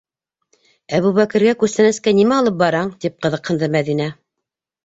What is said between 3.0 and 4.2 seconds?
тип ҡыҙыҡһынды Мәҙинә.